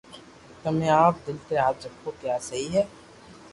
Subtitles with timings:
[0.63, 2.83] تمي آپ دل تي ھاٿ رکو ڪو آ سھي ھي